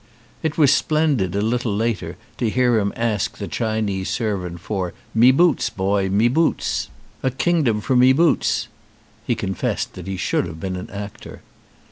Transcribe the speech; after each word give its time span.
It 0.41 0.57
was 0.57 0.73
splendid 0.73 1.35
a 1.35 1.43
little 1.43 1.75
later 1.75 2.17
to 2.39 2.49
hear 2.49 2.79
him 2.79 2.91
ask 2.95 3.37
the 3.37 3.47
Chinese 3.47 4.09
servant 4.09 4.59
for 4.61 4.93
"me 5.13 5.29
boots, 5.29 5.69
boy, 5.69 6.09
me 6.09 6.27
boots. 6.27 6.89
A 7.21 7.27
186 7.27 7.29
F 7.29 7.29
AIL 7.29 7.29
TT 7.29 7.37
BE 7.37 7.43
kingdom 7.69 7.81
for 7.81 7.95
me 7.95 8.11
boots." 8.11 8.67
He 9.27 9.35
confessed 9.35 9.93
that 9.93 10.07
he 10.07 10.17
should 10.17 10.47
have 10.47 10.59
been 10.59 10.75
an 10.75 10.89
actor. 10.89 11.43